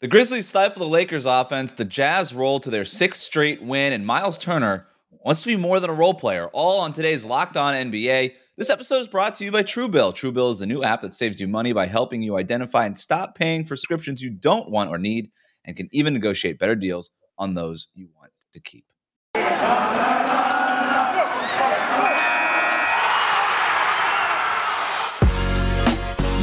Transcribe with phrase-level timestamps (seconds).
[0.00, 1.72] The Grizzlies stifle the Lakers offense.
[1.72, 4.86] The Jazz roll to their sixth straight win, and Myles Turner
[5.24, 6.48] wants to be more than a role player.
[6.48, 8.34] All on today's Locked On NBA.
[8.58, 10.12] This episode is brought to you by Truebill.
[10.12, 13.34] Truebill is the new app that saves you money by helping you identify and stop
[13.34, 15.30] paying for subscriptions you don't want or need,
[15.64, 18.84] and can even negotiate better deals on those you want to keep.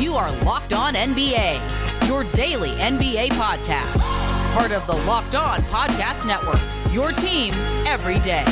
[0.01, 1.82] You are Locked On NBA,
[2.33, 4.01] daily NBA podcast.
[4.53, 6.59] Part of the Locked On Podcast Network,
[6.91, 7.53] your team
[7.85, 8.43] every day.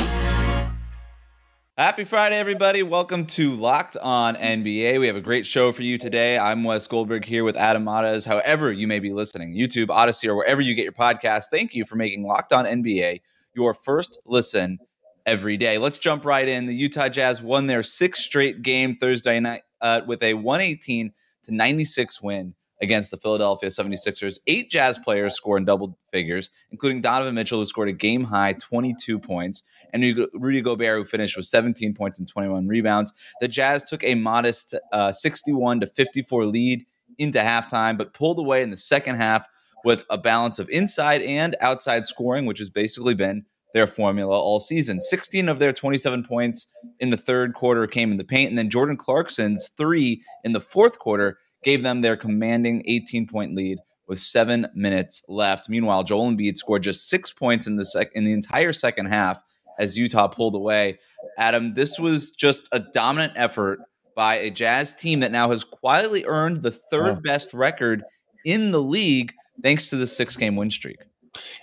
[1.76, 2.84] Happy Friday, everybody.
[2.84, 5.00] Welcome to Locked On NBA.
[5.00, 6.38] We have a great show for you today.
[6.38, 7.84] I'm Wes Goldberg here with Adam.
[7.86, 11.84] However, you may be listening, YouTube, Audacy, or wherever you get your podcast, thank you
[11.84, 13.20] for making Locked On NBA
[13.54, 14.78] your first listen
[15.26, 15.78] every day.
[15.78, 16.66] Let's jump right in.
[16.66, 21.12] The Utah Jazz won their sixth straight game Thursday night uh, with a 118
[21.44, 24.38] to 96 win against the Philadelphia 76ers.
[24.46, 28.54] Eight Jazz players scored in double figures, including Donovan Mitchell, who scored a game high
[28.54, 30.02] 22 points, and
[30.34, 33.12] Rudy Gobert, who finished with 17 points and 21 rebounds.
[33.40, 36.84] The Jazz took a modest uh, 61 to 54 lead
[37.18, 39.46] into halftime, but pulled away in the second half
[39.84, 44.60] with a balance of inside and outside scoring, which has basically been their formula all
[44.60, 45.00] season.
[45.00, 46.66] 16 of their 27 points
[47.00, 50.60] in the third quarter came in the paint, and then Jordan Clarkson's three in the
[50.60, 55.68] fourth quarter gave them their commanding 18 point lead with seven minutes left.
[55.68, 59.42] Meanwhile, Joel Embiid scored just six points in the sec- in the entire second half
[59.78, 60.98] as Utah pulled away.
[61.38, 63.78] Adam, this was just a dominant effort
[64.14, 68.04] by a Jazz team that now has quietly earned the third best record
[68.44, 70.98] in the league thanks to the six game win streak.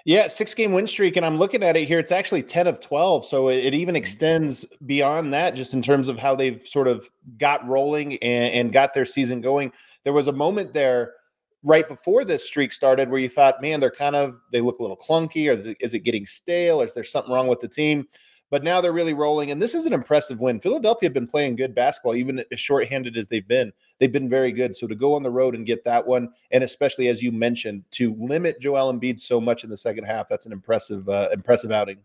[0.06, 1.18] Yeah, six game win streak.
[1.18, 2.00] And I'm looking at it here.
[2.00, 3.26] It's actually 10 of 12.
[3.26, 4.00] So it, even mm.
[4.00, 8.74] extends beyond that, just in terms of how they've sort of got rolling and, and
[8.74, 9.72] got their season going.
[10.04, 11.14] There was a moment there
[11.64, 14.82] right before this streak started where you thought, man, they're kind of, they look a
[14.82, 15.50] little clunky.
[15.50, 16.82] Or is it getting stale?
[16.82, 18.08] Or is there something wrong with the team?
[18.50, 19.52] But now they're really rolling.
[19.52, 20.60] And this is an impressive win.
[20.60, 23.72] Philadelphia have been playing good basketball, even as shorthanded as they've been.
[24.00, 24.76] They've been very good.
[24.76, 27.84] So to go on the road and get that one, and especially as you mentioned,
[27.92, 31.72] to limit Joel Embiid so much in the second half, that's an impressive, uh, impressive
[31.72, 32.00] outing.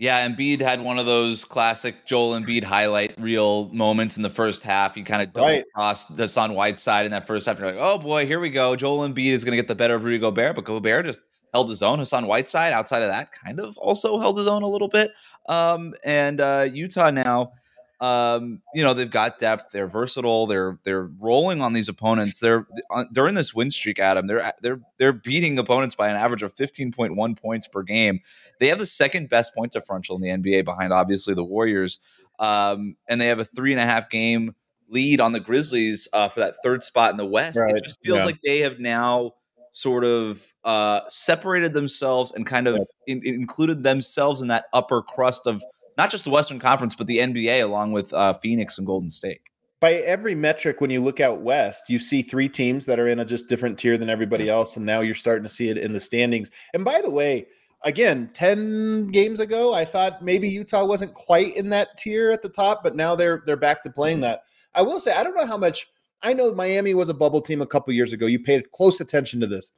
[0.00, 4.62] Yeah, Embiid had one of those classic Joel Embiid highlight reel moments in the first
[4.62, 4.94] half.
[4.94, 5.64] He kind of double right.
[5.74, 7.58] crossed Hassan Whiteside in that first half.
[7.58, 8.76] You're like, oh boy, here we go.
[8.76, 11.20] Joel Embiid is going to get the better of Rudy Gobert, but Gobert just
[11.52, 11.98] held his own.
[11.98, 15.10] Hassan Whiteside, outside of that, kind of also held his own a little bit.
[15.48, 17.52] Um, and uh, Utah now,
[18.00, 19.72] um, you know, they've got depth.
[19.72, 20.46] They're versatile.
[20.46, 22.40] They're they're rolling on these opponents.
[22.40, 24.26] They're uh, during this win streak, Adam.
[24.26, 28.20] They're they're they're beating opponents by an average of fifteen point one points per game.
[28.58, 32.00] They have the second best point differential in the NBA, behind obviously the Warriors.
[32.38, 34.54] Um, and they have a three and a half game
[34.88, 37.58] lead on the Grizzlies uh, for that third spot in the West.
[37.58, 37.76] Right.
[37.76, 38.24] It just feels yeah.
[38.24, 39.32] like they have now
[39.72, 45.46] sort of uh, separated themselves and kind of in, included themselves in that upper crust
[45.46, 45.62] of
[45.96, 49.40] not just the Western Conference, but the NBA, along with uh, Phoenix and Golden State.
[49.80, 53.20] By every metric, when you look out west, you see three teams that are in
[53.20, 55.92] a just different tier than everybody else, and now you're starting to see it in
[55.92, 56.50] the standings.
[56.74, 57.46] And by the way,
[57.84, 62.48] again, 10 games ago, I thought maybe Utah wasn't quite in that tier at the
[62.48, 64.42] top, but now they're they're back to playing that.
[64.74, 65.88] I will say, I don't know how much
[66.22, 68.26] I know Miami was a bubble team a couple years ago.
[68.26, 69.72] You paid close attention to this.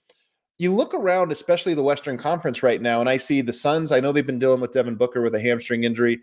[0.59, 3.91] You look around, especially the Western Conference right now, and I see the Suns.
[3.91, 6.21] I know they've been dealing with Devin Booker with a hamstring injury,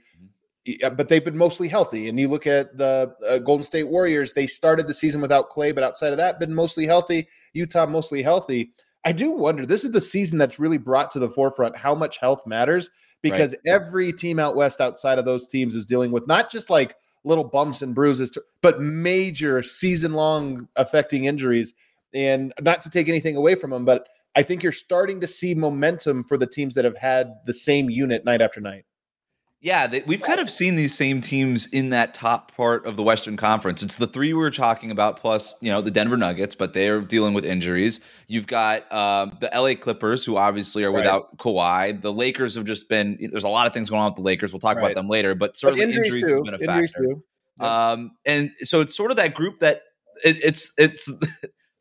[0.65, 0.95] mm-hmm.
[0.95, 2.09] but they've been mostly healthy.
[2.09, 5.71] And you look at the uh, Golden State Warriors, they started the season without Clay,
[5.71, 7.27] but outside of that, been mostly healthy.
[7.53, 8.71] Utah, mostly healthy.
[9.05, 12.17] I do wonder, this is the season that's really brought to the forefront how much
[12.17, 12.89] health matters
[13.21, 13.73] because right.
[13.73, 17.43] every team out west outside of those teams is dealing with not just like little
[17.43, 21.73] bumps and bruises, to, but major season long affecting injuries.
[22.13, 25.53] And not to take anything away from them, but I think you're starting to see
[25.53, 28.85] momentum for the teams that have had the same unit night after night.
[29.61, 33.03] Yeah, they, we've kind of seen these same teams in that top part of the
[33.03, 33.83] Western Conference.
[33.83, 37.01] It's the three we were talking about, plus you know the Denver Nuggets, but they're
[37.01, 37.99] dealing with injuries.
[38.27, 40.99] You've got um, the LA Clippers, who obviously are right.
[40.99, 42.01] without Kawhi.
[42.01, 43.17] The Lakers have just been.
[43.31, 44.53] There's a lot of things going on with the Lakers.
[44.53, 44.85] We'll talk right.
[44.85, 47.15] about them later, but certainly but injuries, injuries has been a factor.
[47.59, 49.81] Um, and so it's sort of that group that
[50.23, 51.05] it, it's it's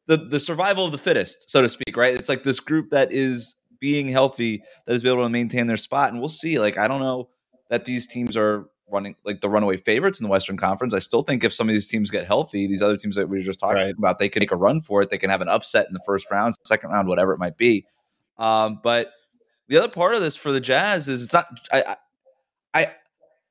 [0.08, 1.96] the the survival of the fittest, so to speak.
[1.96, 2.16] Right?
[2.16, 6.10] It's like this group that is being healthy that is able to maintain their spot,
[6.10, 6.58] and we'll see.
[6.58, 7.28] Like I don't know
[7.68, 10.94] that these teams are running like the runaway favorites in the Western Conference.
[10.94, 13.38] I still think if some of these teams get healthy, these other teams that we
[13.38, 13.94] were just talking right.
[13.96, 15.10] about, they can make a run for it.
[15.10, 17.84] They can have an upset in the first round, second round, whatever it might be.
[18.38, 19.12] Um, but
[19.68, 21.46] the other part of this for the Jazz is it's not.
[21.72, 21.96] I, I,
[22.74, 22.92] I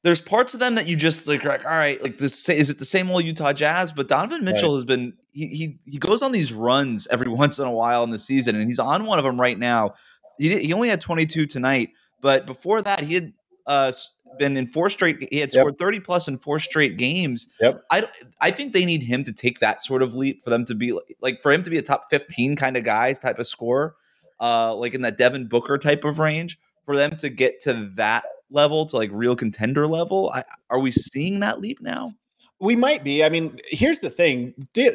[0.04, 2.80] there's parts of them that you just like, like all right, like this is it
[2.80, 3.92] the same old Utah Jazz?
[3.92, 4.76] But Donovan Mitchell right.
[4.76, 8.10] has been he, he he goes on these runs every once in a while in
[8.10, 9.96] the season, and he's on one of them right now.
[10.40, 11.90] He did, he only had 22 tonight,
[12.22, 13.34] but before that, he had
[13.68, 13.92] uh,
[14.40, 15.28] been in four straight.
[15.32, 15.80] He had scored yep.
[15.80, 17.48] 30 plus in four straight games.
[17.60, 17.84] Yep.
[17.92, 18.08] I
[18.42, 20.98] I think they need him to take that sort of leap for them to be
[21.22, 23.96] like for him to be a top 15 kind of guy type of score,
[24.40, 26.60] uh, like in that Devin Booker type of range.
[26.86, 30.90] For them to get to that level, to like real contender level, I, are we
[30.92, 32.14] seeing that leap now?
[32.62, 33.26] We might be.
[33.26, 34.90] I mean, here's the thing: D-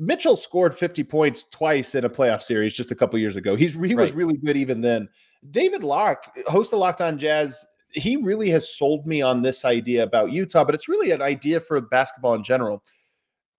[0.00, 3.54] Mitchell scored 50 points twice in a playoff series just a couple years ago.
[3.54, 3.96] He's he right.
[3.96, 5.08] was really good even then.
[5.52, 10.02] David Locke, host of Locked On Jazz, he really has sold me on this idea
[10.02, 12.82] about Utah, but it's really an idea for basketball in general.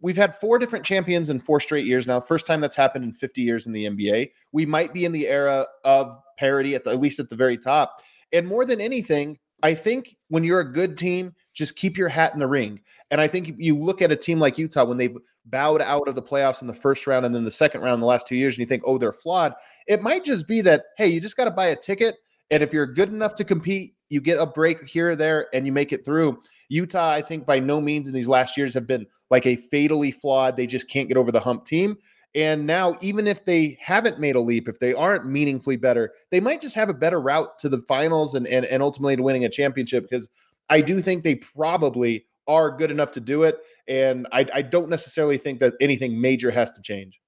[0.01, 2.19] We've had four different champions in four straight years now.
[2.19, 4.31] First time that's happened in 50 years in the NBA.
[4.51, 7.57] We might be in the era of parity at the, at least at the very
[7.57, 8.01] top.
[8.33, 12.33] And more than anything, I think when you're a good team, just keep your hat
[12.33, 12.79] in the ring.
[13.11, 16.15] And I think you look at a team like Utah when they've bowed out of
[16.15, 18.35] the playoffs in the first round and then the second round in the last two
[18.35, 19.53] years, and you think, oh, they're flawed.
[19.87, 22.15] It might just be that, hey, you just got to buy a ticket.
[22.49, 25.65] And if you're good enough to compete, you get a break here or there and
[25.65, 26.41] you make it through.
[26.69, 30.11] Utah, I think, by no means in these last years have been like a fatally
[30.11, 31.97] flawed, they just can't get over the hump team.
[32.33, 36.39] And now, even if they haven't made a leap, if they aren't meaningfully better, they
[36.39, 39.43] might just have a better route to the finals and, and, and ultimately to winning
[39.43, 40.29] a championship because
[40.69, 43.57] I do think they probably are good enough to do it.
[43.87, 47.19] And I, I don't necessarily think that anything major has to change.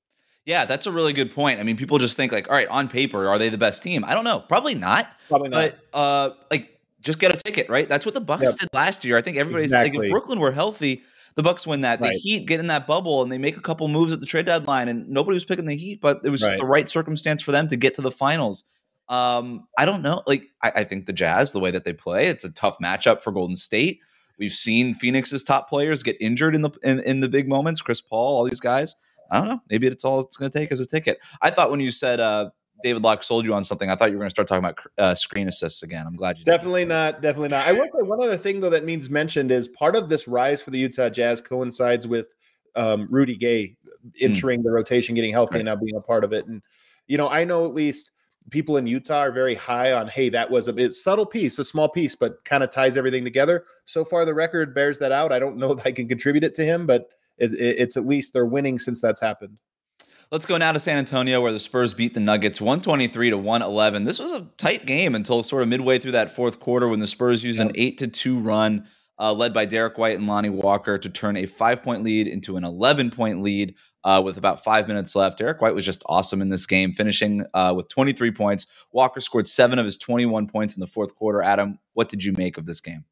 [0.46, 1.60] Yeah, that's a really good point.
[1.60, 4.04] I mean, people just think like, all right, on paper, are they the best team?
[4.06, 4.42] I don't know.
[4.42, 5.08] Probably not.
[5.30, 5.74] Probably not.
[5.92, 6.73] But uh, like,
[7.04, 7.88] just get a ticket, right?
[7.88, 8.56] That's what the Bucks yep.
[8.58, 9.18] did last year.
[9.18, 9.98] I think everybody's exactly.
[9.98, 11.04] like, if Brooklyn were healthy,
[11.36, 12.00] the Bucks win that.
[12.00, 12.14] Right.
[12.14, 14.46] The Heat get in that bubble and they make a couple moves at the trade
[14.46, 16.58] deadline, and nobody was picking the Heat, but it was right.
[16.58, 18.64] the right circumstance for them to get to the finals.
[19.10, 20.24] Um, I don't know.
[20.26, 23.22] Like, I, I think the Jazz, the way that they play, it's a tough matchup
[23.22, 24.00] for Golden State.
[24.40, 27.82] We've seen Phoenix's top players get injured in the in, in the big moments.
[27.82, 28.96] Chris Paul, all these guys.
[29.30, 29.62] I don't know.
[29.70, 31.18] Maybe it's all it's going to take as a ticket.
[31.42, 32.50] I thought when you said uh,
[32.84, 34.78] David Locke sold you on something, I thought you were going to start talking about
[34.98, 36.06] uh, screen assists again.
[36.06, 37.22] I'm glad you definitely not.
[37.22, 37.66] Definitely not.
[37.66, 40.62] I will say one other thing though that means mentioned is part of this rise
[40.62, 42.28] for the Utah Jazz coincides with
[42.76, 43.76] um, Rudy Gay
[44.20, 44.64] entering mm.
[44.64, 45.60] the rotation, getting healthy, right.
[45.62, 46.46] and now being a part of it.
[46.48, 46.62] And
[47.08, 48.12] you know, I know at least
[48.50, 51.90] people in Utah are very high on, hey, that was a subtle piece, a small
[51.90, 53.66] piece, but kind of ties everything together.
[53.86, 55.32] So far, the record bears that out.
[55.32, 58.06] I don't know if I can contribute it to him, but it, it, it's at
[58.06, 59.58] least they're winning since that's happened.
[60.34, 64.04] Let's go now to San Antonio, where the Spurs beat the Nuggets 123 to 111.
[64.04, 67.06] This was a tight game until sort of midway through that fourth quarter when the
[67.06, 68.88] Spurs used an 8 to 2 run
[69.20, 72.58] uh, led by Derrick White and Lonnie Walker to turn a five point lead into
[72.58, 75.38] an 11 point lead uh, with about five minutes left.
[75.38, 78.66] Derrick White was just awesome in this game, finishing uh, with 23 points.
[78.92, 81.44] Walker scored seven of his 21 points in the fourth quarter.
[81.44, 83.06] Adam, what did you make of this game?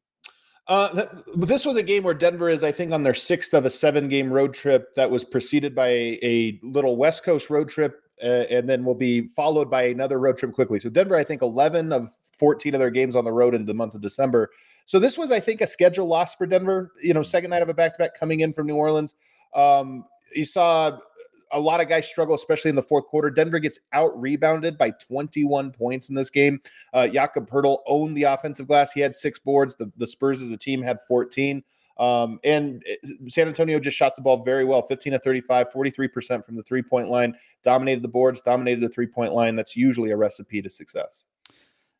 [0.68, 1.06] Uh,
[1.36, 4.32] this was a game where Denver is, I think, on their sixth of a seven-game
[4.32, 8.68] road trip that was preceded by a, a little West Coast road trip, uh, and
[8.70, 10.78] then will be followed by another road trip quickly.
[10.78, 13.74] So Denver, I think, eleven of fourteen of their games on the road in the
[13.74, 14.50] month of December.
[14.86, 16.92] So this was, I think, a schedule loss for Denver.
[17.02, 19.14] You know, second night of a back-to-back coming in from New Orleans.
[19.54, 20.04] Um,
[20.34, 20.98] you saw
[21.52, 23.30] a lot of guys struggle, especially in the fourth quarter.
[23.30, 26.60] Denver gets out rebounded by 21 points in this game.
[26.92, 28.92] Uh, Jakob Poeltl owned the offensive glass.
[28.92, 29.74] He had six boards.
[29.76, 31.62] The, the Spurs as a team had 14.
[31.98, 32.96] Um, and eh,
[33.28, 36.82] San Antonio just shot the ball very well 15 to 35, 43% from the three
[36.82, 39.56] point line, dominated the boards, dominated the three point line.
[39.56, 41.26] That's usually a recipe to success.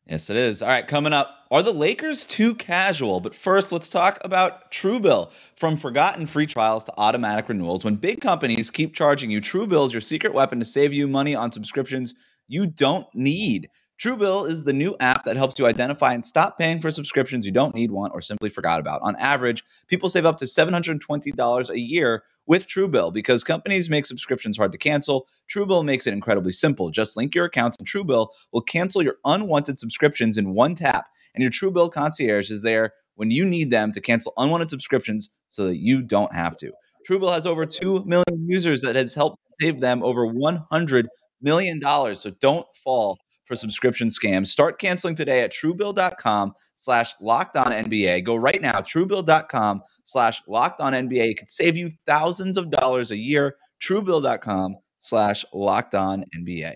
[0.07, 0.61] Yes, it is.
[0.61, 3.21] All right, coming up, are the Lakers too casual?
[3.21, 5.31] But first, let's talk about Truebill.
[5.55, 9.93] From forgotten free trials to automatic renewals, when big companies keep charging you, Truebill is
[9.93, 12.13] your secret weapon to save you money on subscriptions
[12.49, 13.69] you don't need.
[13.99, 17.51] Truebill is the new app that helps you identify and stop paying for subscriptions you
[17.51, 19.01] don't need, want, or simply forgot about.
[19.03, 24.57] On average, people save up to $720 a year with Truebill because companies make subscriptions
[24.57, 25.27] hard to cancel.
[25.53, 26.89] Truebill makes it incredibly simple.
[26.89, 31.05] Just link your accounts and Truebill will cancel your unwanted subscriptions in one tap.
[31.35, 35.65] And your Truebill concierge is there when you need them to cancel unwanted subscriptions so
[35.67, 36.71] that you don't have to.
[37.07, 41.05] Truebill has over 2 million users that has helped save them over $100
[41.41, 41.81] million.
[42.15, 43.19] So don't fall
[43.53, 44.47] for subscription scams.
[44.47, 48.25] Start canceling today at truebill.com slash locked on NBA.
[48.25, 51.31] Go right now, truebill.com slash locked on NBA.
[51.31, 53.55] It could save you thousands of dollars a year.
[53.81, 56.73] Truebill.com slash locked on NBA.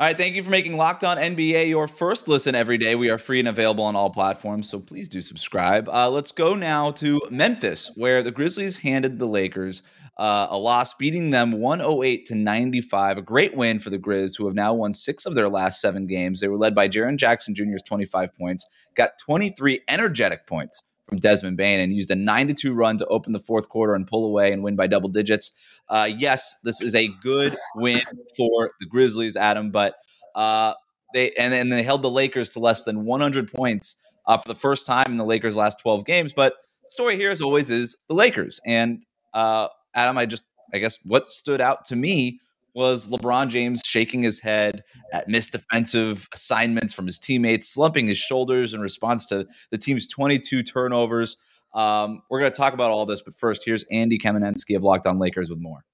[0.00, 2.94] All right, thank you for making Locked On NBA your first listen every day.
[2.94, 5.90] We are free and available on all platforms, so please do subscribe.
[5.90, 9.82] Uh, let's go now to Memphis, where the Grizzlies handed the Lakers
[10.16, 13.18] uh, a loss, beating them 108 to 95.
[13.18, 16.06] A great win for the Grizz, who have now won six of their last seven
[16.06, 16.40] games.
[16.40, 18.66] They were led by Jaren Jackson Jr.'s 25 points,
[18.96, 20.80] got 23 energetic points
[21.10, 23.94] from Desmond Bane and used a 9 to 2 run to open the fourth quarter
[23.94, 25.50] and pull away and win by double digits.
[25.88, 28.00] Uh, yes, this is a good win
[28.36, 29.96] for the Grizzlies, Adam, but
[30.34, 30.72] uh,
[31.12, 34.54] they and then they held the Lakers to less than 100 points uh, for the
[34.54, 36.32] first time in the Lakers' last 12 games.
[36.32, 38.60] But the story here, as always, is the Lakers.
[38.64, 39.02] And
[39.34, 42.40] uh, Adam, I just I guess what stood out to me
[42.74, 48.18] was LeBron James shaking his head at missed defensive assignments from his teammates, slumping his
[48.18, 51.36] shoulders in response to the team's 22 turnovers.
[51.74, 55.06] Um, we're going to talk about all this, but first, here's Andy Kamenetsky of Locked
[55.06, 55.84] On Lakers with more.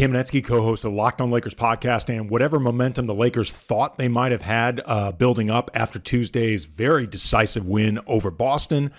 [0.00, 4.30] Kamenetsky, co-hosts the Locked On Lakers podcast, and whatever momentum the Lakers thought they might
[4.30, 8.92] have had uh, building up after Tuesday's very decisive win over Boston,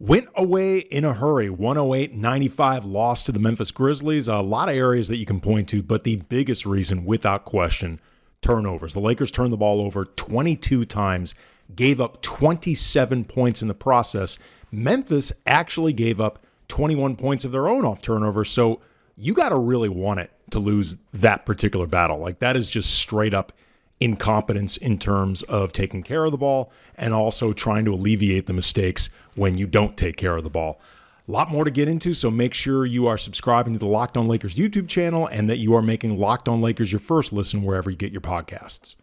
[0.00, 1.50] went away in a hurry.
[1.50, 4.26] 108 95 loss to the Memphis Grizzlies.
[4.26, 8.00] A lot of areas that you can point to, but the biggest reason, without question,
[8.42, 8.94] turnovers.
[8.94, 11.34] The Lakers turned the ball over 22 times,
[11.76, 14.38] gave up 27 points in the process.
[14.72, 18.50] Memphis actually gave up 21 points of their own off turnovers.
[18.50, 18.80] So
[19.16, 22.18] you got to really want it to lose that particular battle.
[22.18, 23.52] Like that is just straight up
[24.00, 28.52] incompetence in terms of taking care of the ball and also trying to alleviate the
[28.52, 30.80] mistakes when you don't take care of the ball.
[31.28, 34.16] A lot more to get into, so make sure you are subscribing to the Locked
[34.16, 37.62] On Lakers YouTube channel and that you are making Locked On Lakers your first listen
[37.62, 38.96] wherever you get your podcasts.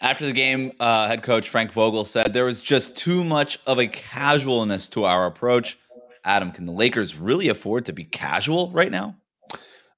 [0.00, 3.78] After the game, uh, head coach Frank Vogel said there was just too much of
[3.78, 5.76] a casualness to our approach.
[6.24, 9.16] Adam, can the Lakers really afford to be casual right now?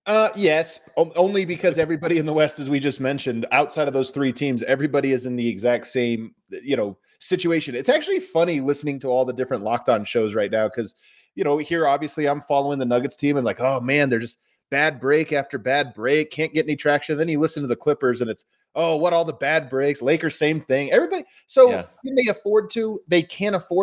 [0.06, 3.92] Uh, yes, o- only because everybody in the West, as we just mentioned, outside of
[3.94, 7.74] those three teams, everybody is in the exact same, you know, situation.
[7.74, 10.94] It's actually funny listening to all the different locked on shows right now because,
[11.34, 14.38] you know, here obviously I'm following the Nuggets team and like, oh man, they're just
[14.70, 17.18] bad break after bad break, can't get any traction.
[17.18, 20.00] Then you listen to the Clippers and it's, oh, what all the bad breaks.
[20.00, 20.92] Lakers, same thing.
[20.92, 21.24] Everybody.
[21.46, 21.82] So Yeah.
[22.04, 23.00] can they afford to?
[23.08, 23.78] They can't afford